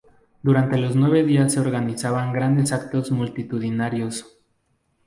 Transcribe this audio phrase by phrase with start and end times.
[0.41, 4.39] Durante los nueve días se organizaban grandes actos multitudinarios.